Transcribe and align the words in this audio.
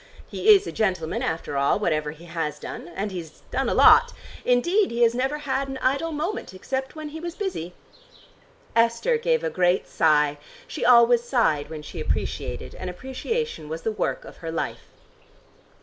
He 0.25 0.49
is 0.55 0.65
a 0.65 0.71
gentleman 0.71 1.21
after 1.21 1.57
all, 1.57 1.77
whatever 1.77 2.09
he 2.09 2.25
has 2.25 2.57
done. 2.57 2.87
And 2.95 3.11
he's 3.11 3.43
done 3.51 3.69
a 3.69 3.75
lot. 3.75 4.13
Indeed 4.43 4.89
he 4.89 5.03
has 5.03 5.13
never 5.13 5.37
had 5.37 5.67
an 5.67 5.77
idle 5.77 6.11
moment, 6.11 6.55
except 6.55 6.95
when 6.95 7.09
he 7.09 7.19
was 7.19 7.35
busy!" 7.35 7.75
Esther 8.75 9.19
gave 9.19 9.43
a 9.43 9.51
great 9.51 9.87
sigh: 9.87 10.39
she 10.67 10.83
always 10.83 11.21
sighed 11.21 11.69
when 11.69 11.83
she 11.83 11.99
appreciated, 11.99 12.73
and 12.73 12.89
appreciation 12.89 13.69
was 13.69 13.83
the 13.83 13.91
work 13.91 14.25
of 14.25 14.37
her 14.37 14.51
life. 14.51 14.87